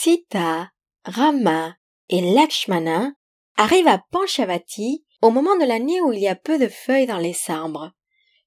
Sita, 0.00 0.70
Rama 1.04 1.74
et 2.08 2.20
Lakshmana 2.20 3.14
arrivent 3.56 3.88
à 3.88 4.00
Panchavati 4.12 5.04
au 5.22 5.30
moment 5.30 5.56
de 5.56 5.64
l'année 5.64 6.00
où 6.00 6.12
il 6.12 6.20
y 6.20 6.28
a 6.28 6.36
peu 6.36 6.56
de 6.56 6.68
feuilles 6.68 7.08
dans 7.08 7.18
les 7.18 7.36
arbres. 7.48 7.90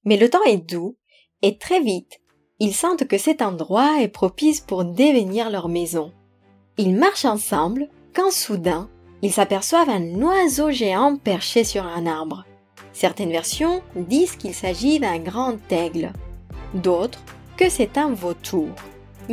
Mais 0.06 0.16
le 0.16 0.29
temps 0.29 0.44
est 0.44 0.66
doux 0.66 0.98
et 1.42 1.58
très 1.58 1.82
vite, 1.82 2.22
ils 2.60 2.74
sentent 2.74 3.06
que 3.06 3.18
cet 3.18 3.42
endroit 3.42 4.02
est 4.02 4.08
propice 4.08 4.62
pour 4.62 4.86
devenir 4.86 5.50
leur 5.50 5.68
maison. 5.68 6.14
Ils 6.78 6.96
marchent 6.96 7.26
ensemble 7.26 7.90
quand 8.15 8.31
soudain, 8.31 8.90
ils 9.22 9.33
s'aperçoivent 9.33 9.90
un 9.90 10.22
oiseau 10.22 10.72
géant 10.72 11.18
perché 11.18 11.65
sur 11.65 11.86
un 11.86 12.06
arbre. 12.06 12.46
Certaines 12.94 13.31
versions 13.31 13.83
disent 13.97 14.38
qu'il 14.38 14.54
s'agit 14.54 15.02
d'un 15.02 15.20
grand 15.20 15.58
aigle, 15.70 16.13
d'autres 16.76 17.22
que 17.58 17.68
c'est 17.68 17.98
un 17.98 18.13
vautour. 18.13 18.70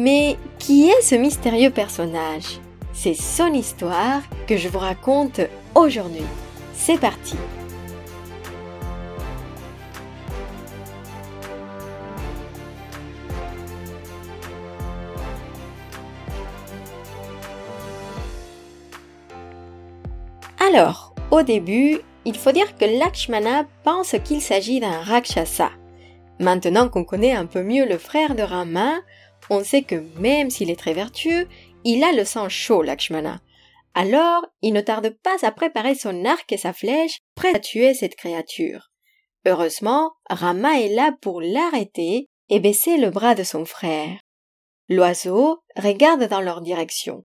Mais 0.01 0.37
qui 0.61 0.89
est 0.89 1.03
ce 1.03 1.17
mystérieux 1.17 1.71
personnage? 1.71 2.61
C'est 2.93 3.15
son 3.15 3.53
histoire 3.53 4.23
que 4.47 4.57
je 4.57 4.69
vous 4.69 4.79
raconte 4.79 5.41
aujourd'hui. 5.75 6.23
C'est 6.73 7.01
parti 7.01 7.35
Alors, 20.61 21.13
au 21.33 21.43
début, 21.43 21.99
il 22.25 22.37
faut 22.37 22.53
dire 22.53 22.77
que 22.77 22.85
Lakshmana 22.85 23.65
pense 23.83 24.15
qu'il 24.23 24.41
s'agit 24.41 24.79
d'un 24.79 25.01
Rakshasa. 25.01 25.71
Maintenant 26.39 26.89
qu'on 26.89 27.03
connaît 27.03 27.35
un 27.35 27.47
peu 27.47 27.65
mieux 27.65 27.85
le 27.85 27.99
frère 27.99 28.37
de 28.37 28.43
Rama, 28.43 28.93
on 29.51 29.65
sait 29.65 29.83
que 29.83 29.97
même 30.19 30.51
s'il 30.51 30.71
est 30.71 30.79
très 30.79 30.95
vertueux, 30.95 31.49
il 31.85 32.03
a 32.05 32.13
le 32.13 32.25
sang 32.25 32.49
chaud, 32.49 32.83
Lakshmana. 32.83 33.41
Alors, 33.95 34.45
il 34.63 34.73
ne 34.73 34.81
tarde 34.81 35.11
pas 35.23 35.37
à 35.43 35.51
préparer 35.51 35.95
son 35.95 36.25
arc 36.25 36.53
et 36.53 36.57
sa 36.57 36.73
flèche, 36.73 37.19
prêt 37.35 37.55
à 37.55 37.59
tuer 37.59 37.95
cette 37.95 38.17
créature. 38.17 38.91
Heureusement, 39.47 40.13
Rama 40.29 40.81
est 40.81 40.95
là 40.95 41.13
pour 41.21 41.41
l'arrêter 41.41 42.29
et 42.49 42.61
baisser 42.61 42.97
le 42.97 43.11
bras 43.11 43.35
de 43.35 43.43
son 43.43 43.65
frère. 43.65 44.19
L'oiseau 44.89 45.61
regarde 45.77 46.25
dans 46.29 46.41
leur 46.41 46.61
direction. 46.61 47.25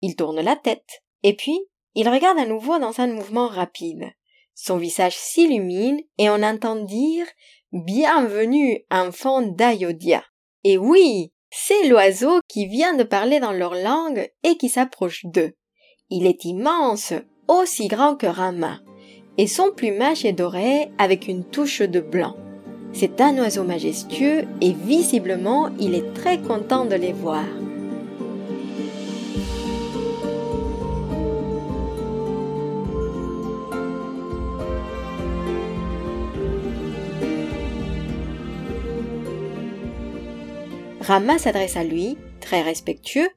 Il 0.00 0.16
tourne 0.16 0.40
la 0.40 0.56
tête, 0.56 1.02
et 1.22 1.34
puis 1.34 1.58
il 1.94 2.08
regarde 2.08 2.38
à 2.38 2.46
nouveau 2.46 2.78
dans 2.78 3.00
un 3.00 3.08
mouvement 3.08 3.48
rapide. 3.48 4.12
Son 4.54 4.76
visage 4.76 5.16
s'illumine 5.16 6.00
et 6.18 6.28
on 6.30 6.42
entend 6.42 6.76
dire 6.76 7.26
Bienvenue, 7.72 8.84
enfant 8.90 9.42
d'Ayodhya. 9.42 10.24
Et 10.64 10.76
oui, 10.76 11.32
c'est 11.50 11.88
l'oiseau 11.88 12.40
qui 12.48 12.66
vient 12.66 12.94
de 12.94 13.02
parler 13.02 13.40
dans 13.40 13.52
leur 13.52 13.74
langue 13.74 14.30
et 14.44 14.56
qui 14.56 14.68
s'approche 14.68 15.24
d'eux. 15.24 15.52
Il 16.08 16.26
est 16.26 16.44
immense, 16.44 17.12
aussi 17.48 17.88
grand 17.88 18.16
que 18.16 18.26
Rama, 18.26 18.80
et 19.38 19.46
son 19.46 19.70
plumage 19.70 20.24
est 20.24 20.32
doré 20.32 20.90
avec 20.98 21.28
une 21.28 21.44
touche 21.44 21.82
de 21.82 22.00
blanc. 22.00 22.36
C'est 22.92 23.20
un 23.20 23.36
oiseau 23.38 23.64
majestueux 23.64 24.44
et 24.60 24.72
visiblement 24.72 25.70
il 25.78 25.94
est 25.94 26.12
très 26.14 26.40
content 26.40 26.84
de 26.84 26.96
les 26.96 27.12
voir. 27.12 27.44
Rama 41.10 41.38
s'adresse 41.38 41.76
à 41.76 41.82
lui, 41.82 42.16
très 42.40 42.62
respectueux, 42.62 43.28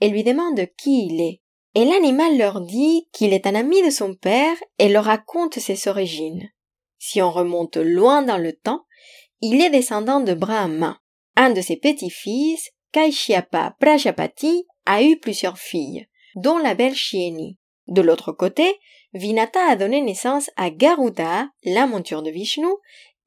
et 0.00 0.08
lui 0.08 0.24
demande 0.24 0.66
qui 0.78 1.08
il 1.08 1.20
est. 1.20 1.42
Et 1.74 1.84
l'animal 1.84 2.38
leur 2.38 2.62
dit 2.62 3.06
qu'il 3.12 3.34
est 3.34 3.46
un 3.46 3.54
ami 3.54 3.82
de 3.82 3.90
son 3.90 4.14
père 4.14 4.56
et 4.78 4.88
leur 4.88 5.04
raconte 5.04 5.58
ses 5.58 5.88
origines. 5.88 6.48
Si 6.98 7.20
on 7.20 7.30
remonte 7.30 7.76
loin 7.76 8.22
dans 8.22 8.38
le 8.38 8.54
temps, 8.54 8.86
il 9.42 9.60
est 9.60 9.68
descendant 9.68 10.20
de 10.20 10.32
Brahma. 10.32 11.02
Un 11.36 11.50
de 11.50 11.60
ses 11.60 11.76
petits-fils, 11.76 12.70
Kaishyapa 12.92 13.76
Prajapati, 13.78 14.64
a 14.86 15.02
eu 15.02 15.18
plusieurs 15.18 15.58
filles, 15.58 16.08
dont 16.34 16.56
la 16.56 16.74
belle 16.74 16.96
Chieni. 16.96 17.58
De 17.88 18.00
l'autre 18.00 18.32
côté, 18.32 18.74
Vinata 19.12 19.68
a 19.68 19.76
donné 19.76 20.00
naissance 20.00 20.48
à 20.56 20.70
Garuda, 20.70 21.50
la 21.62 21.86
monture 21.86 22.22
de 22.22 22.30
Vishnu, 22.30 22.72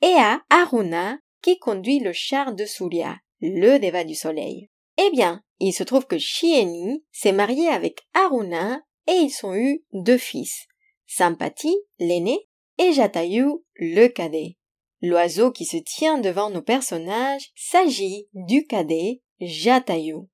et 0.01 0.15
à 0.15 0.41
Aruna, 0.49 1.19
qui 1.43 1.59
conduit 1.59 1.99
le 1.99 2.13
char 2.13 2.55
de 2.55 2.65
Surya, 2.65 3.17
le 3.41 3.77
déva 3.79 4.03
du 4.03 4.15
soleil. 4.15 4.69
Eh 4.97 5.09
bien, 5.11 5.43
il 5.59 5.73
se 5.73 5.83
trouve 5.83 6.05
que 6.05 6.17
Chieni 6.17 7.03
s'est 7.11 7.31
marié 7.31 7.67
avec 7.67 8.01
Aruna 8.13 8.81
et 9.07 9.13
ils 9.13 9.45
ont 9.45 9.55
eu 9.55 9.83
deux 9.93 10.17
fils, 10.17 10.67
Sampati, 11.07 11.75
l'aîné, 11.99 12.47
et 12.77 12.93
Jatayu, 12.93 13.47
le 13.75 14.07
cadet. 14.07 14.57
L'oiseau 15.01 15.51
qui 15.51 15.65
se 15.65 15.77
tient 15.77 16.19
devant 16.19 16.49
nos 16.49 16.61
personnages 16.61 17.51
s'agit 17.55 18.27
du 18.33 18.65
cadet 18.65 19.21
Jatayu. 19.39 20.27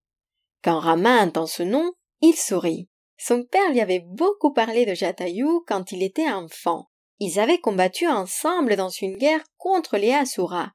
Quand 0.64 0.80
Rama 0.80 1.24
entend 1.24 1.48
ce 1.48 1.64
nom, 1.64 1.94
il 2.22 2.36
sourit. 2.36 2.90
Son 3.18 3.44
père 3.44 3.72
lui 3.72 3.80
avait 3.80 4.04
beaucoup 4.06 4.54
parlé 4.54 4.86
de 4.86 4.94
Jatayu 4.94 5.48
quand 5.66 5.92
il 5.92 6.04
était 6.04 6.30
enfant. 6.30 6.90
Ils 7.20 7.40
avaient 7.40 7.60
combattu 7.60 8.08
ensemble 8.08 8.76
dans 8.76 8.90
une 8.90 9.18
guerre 9.18 9.44
contre 9.58 9.98
les 9.98 10.12
Asuras 10.12 10.72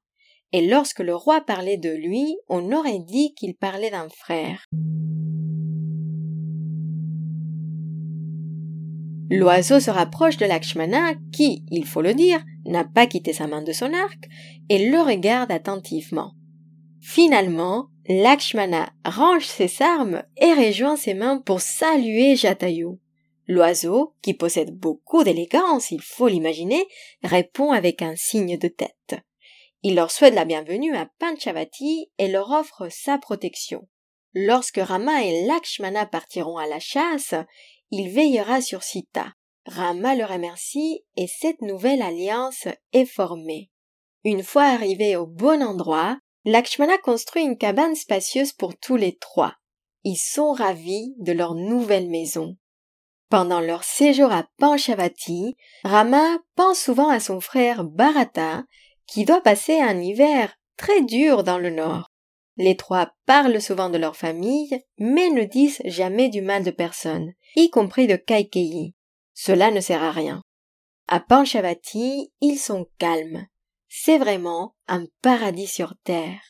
et 0.53 0.67
lorsque 0.67 1.01
le 1.01 1.15
roi 1.15 1.41
parlait 1.41 1.79
de 1.79 1.91
lui, 1.91 2.37
on 2.49 2.73
aurait 2.73 3.01
dit 3.01 3.35
qu'il 3.35 3.55
parlait 3.55 3.91
d'un 3.91 4.09
frère. 4.09 4.67
L'oiseau 9.31 9.81
se 9.81 9.91
rapproche 9.91 10.37
de 10.37 10.45
Lakshmana 10.45 11.15
qui, 11.33 11.65
il 11.71 11.87
faut 11.87 12.03
le 12.03 12.13
dire, 12.13 12.45
n'a 12.67 12.85
pas 12.85 13.07
quitté 13.07 13.33
sa 13.33 13.47
main 13.47 13.63
de 13.63 13.73
son 13.73 13.95
arc 13.95 14.29
et 14.69 14.91
le 14.91 15.01
regarde 15.01 15.51
attentivement. 15.51 16.33
Finalement, 17.01 17.89
Lakshmana 18.09 18.91
range 19.07 19.47
ses 19.47 19.81
armes 19.81 20.23
et 20.37 20.53
rejoint 20.53 20.97
ses 20.97 21.15
mains 21.15 21.39
pour 21.39 21.63
saluer 21.63 22.37
Jatayu. 22.37 22.99
L'oiseau, 23.49 24.15
qui 24.23 24.35
possède 24.35 24.77
beaucoup 24.77 25.25
d'élégance, 25.25 25.91
il 25.91 26.03
faut 26.03 26.29
l'imaginer, 26.29 26.85
répond 27.23 27.73
avec 27.73 28.03
un 28.03 28.15
signe 28.17 28.59
de 28.59 28.69
tête. 28.69 29.23
Il 29.85 29.97
leur 29.97 30.13
souhaite 30.13 30.35
la 30.35 30.45
bienvenue 30.45 30.95
à 30.95 31.09
Panchavati 31.19 32.09
et 32.19 32.29
leur 32.29 32.53
offre 32.53 32.89
sa 32.89 33.19
protection. 33.19 33.89
Lorsque 34.33 34.79
Rama 34.79 35.25
et 35.25 35.45
Lakshmana 35.45 36.07
partiront 36.07 36.57
à 36.57 36.69
la 36.69 36.79
chasse, 36.79 37.35
il 37.91 38.09
veillera 38.09 38.61
sur 38.61 38.85
Sita. 38.85 39.33
Rama 39.67 40.15
le 40.15 40.25
remercie 40.25 41.05
et 41.17 41.27
cette 41.27 41.61
nouvelle 41.63 42.01
alliance 42.01 42.69
est 42.93 43.07
formée. 43.07 43.71
Une 44.23 44.45
fois 44.45 44.67
arrivés 44.67 45.17
au 45.17 45.27
bon 45.27 45.61
endroit, 45.65 46.17
Lakshmana 46.45 46.97
construit 46.99 47.43
une 47.43 47.59
cabane 47.59 47.97
spacieuse 47.97 48.53
pour 48.53 48.79
tous 48.79 48.97
les 48.97 49.17
trois. 49.17 49.57
Ils 50.05 50.17
sont 50.17 50.53
ravis 50.53 51.13
de 51.19 51.33
leur 51.33 51.57
nouvelle 51.57 52.09
maison. 52.09 52.57
Pendant 53.31 53.61
leur 53.61 53.83
séjour 53.83 54.31
à 54.31 54.47
Panchavati, 54.59 55.57
Rama 55.83 56.39
pense 56.55 56.79
souvent 56.79 57.09
à 57.09 57.19
son 57.19 57.41
frère 57.41 57.83
Bharata 57.83 58.63
qui 59.07 59.25
doit 59.25 59.41
passer 59.41 59.79
un 59.81 60.01
hiver 60.01 60.55
très 60.77 61.03
dur 61.03 61.45
dans 61.45 61.59
le 61.59 61.71
nord. 61.71 62.11
Les 62.57 62.77
trois 62.77 63.13
parlent 63.27 63.61
souvent 63.61 63.89
de 63.89 63.99
leur 63.99 64.17
famille, 64.17 64.81
mais 64.99 65.31
ne 65.31 65.45
disent 65.45 65.81
jamais 65.85 66.29
du 66.29 66.43
mal 66.43 66.65
de 66.65 66.71
personne, 66.71 67.33
y 67.57 67.71
compris 67.71 68.07
de 68.07 68.17
Kaikeyi. 68.17 68.95
Cela 69.35 69.71
ne 69.71 69.81
sert 69.81 70.03
à 70.03 70.13
rien. 70.13 70.43
À 71.09 71.21
Panchavati, 71.21 72.31
ils 72.41 72.59
sont 72.59 72.87
calmes. 72.99 73.47
C'est 73.89 74.19
vraiment 74.19 74.75
un 74.89 75.05
paradis 75.23 75.67
sur 75.67 75.95
terre. 76.05 76.41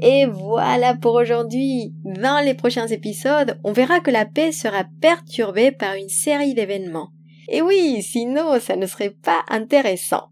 Et 0.00 0.26
voilà 0.26 0.94
pour 0.94 1.14
aujourd'hui. 1.14 1.92
Dans 2.04 2.44
les 2.44 2.54
prochains 2.54 2.86
épisodes, 2.86 3.58
on 3.64 3.72
verra 3.72 4.00
que 4.00 4.10
la 4.10 4.26
paix 4.26 4.52
sera 4.52 4.84
perturbée 5.00 5.72
par 5.72 5.94
une 5.94 6.08
série 6.08 6.54
d'événements. 6.54 7.10
Et 7.48 7.62
oui, 7.62 8.02
sinon 8.02 8.60
ça 8.60 8.76
ne 8.76 8.86
serait 8.86 9.14
pas 9.22 9.44
intéressant. 9.48 10.28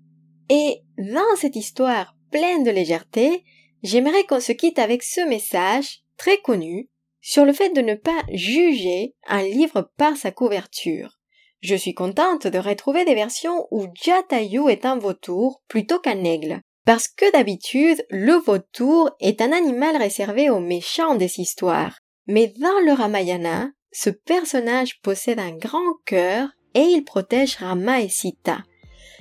Et 0.49 0.83
dans 0.99 1.37
cette 1.37 1.57
histoire 1.57 2.15
pleine 2.31 2.63
de 2.63 2.71
légèreté, 2.71 3.45
j'aimerais 3.83 4.25
qu'on 4.25 4.41
se 4.41 4.53
quitte 4.53 4.79
avec 4.79 5.03
ce 5.03 5.27
message 5.27 6.03
très 6.17 6.39
connu 6.39 6.89
sur 7.21 7.45
le 7.45 7.53
fait 7.53 7.71
de 7.71 7.81
ne 7.81 7.95
pas 7.95 8.23
juger 8.33 9.15
un 9.27 9.43
livre 9.43 9.91
par 9.97 10.17
sa 10.17 10.31
couverture. 10.31 11.19
Je 11.61 11.75
suis 11.75 11.95
contente 11.95 12.47
de 12.47 12.59
retrouver 12.59 13.05
des 13.05 13.15
versions 13.15 13.67
où 13.71 13.87
Jatayu 13.95 14.69
est 14.69 14.85
un 14.85 14.97
vautour 14.97 15.63
plutôt 15.69 15.99
qu'un 15.99 16.23
aigle. 16.23 16.61
Parce 16.85 17.09
que 17.09 17.33
d'habitude, 17.33 18.07
le 18.11 18.35
vautour 18.35 19.11
est 19.19 19.41
un 19.41 19.51
animal 19.51 19.97
réservé 19.97 20.51
aux 20.51 20.61
méchants 20.61 21.17
des 21.17 21.41
histoires. 21.41 21.99
Mais 22.29 22.53
dans 22.59 22.79
le 22.85 22.93
Ramayana, 22.93 23.71
ce 23.91 24.11
personnage 24.11 25.01
possède 25.01 25.41
un 25.41 25.57
grand 25.57 25.95
cœur 26.05 26.51
et 26.77 26.83
il 26.83 27.05
protège 27.05 27.57
Rama 27.57 28.03
et 28.03 28.09
Sita. 28.11 28.59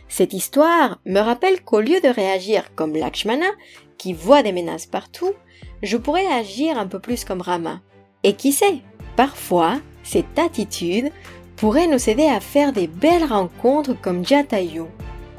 Cette 0.10 0.34
histoire 0.34 1.00
me 1.06 1.20
rappelle 1.20 1.62
qu'au 1.62 1.80
lieu 1.80 2.02
de 2.02 2.10
réagir 2.10 2.76
comme 2.76 2.96
Lakshmana, 2.96 3.48
qui 3.98 4.14
voit 4.14 4.44
des 4.44 4.52
menaces 4.52 4.86
partout, 4.86 5.32
je 5.82 5.96
pourrais 5.96 6.28
agir 6.28 6.78
un 6.78 6.86
peu 6.86 7.00
plus 7.00 7.24
comme 7.24 7.42
Rama. 7.42 7.82
Et 8.24 8.34
qui 8.34 8.52
sait, 8.52 8.80
parfois, 9.16 9.80
cette 10.04 10.38
attitude 10.38 11.12
pourrait 11.56 11.88
nous 11.88 12.10
aider 12.10 12.28
à 12.28 12.42
faire 12.42 12.74
des 12.74 12.88
belles 12.88 13.24
rencontres 13.24 14.00
comme 14.00 14.26
Jatayu, 14.26 14.84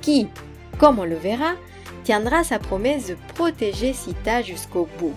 qui, 0.01 0.27
comme 0.79 0.99
on 0.99 1.05
le 1.05 1.17
verra, 1.17 1.53
tiendra 2.03 2.45
sa 2.45 2.59
promesse 2.59 3.09
de 3.09 3.17
protéger 3.35 3.93
Sita 3.93 4.41
jusqu'au 4.41 4.89
bout. 4.99 5.15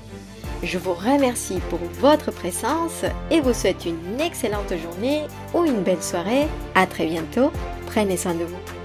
Je 0.62 0.78
vous 0.78 0.94
remercie 0.94 1.60
pour 1.70 1.80
votre 2.02 2.32
présence 2.32 3.06
et 3.32 3.40
vous 3.40 3.54
souhaite 3.54 3.86
une 3.86 4.20
excellente 4.20 4.74
journée 4.76 5.22
ou 5.54 5.64
une 5.64 5.82
belle 5.84 6.04
soirée. 6.04 6.48
À 6.76 6.86
très 6.86 7.06
bientôt. 7.06 7.52
Prenez 7.86 8.18
soin 8.18 8.34
de 8.34 8.44
vous. 8.44 8.79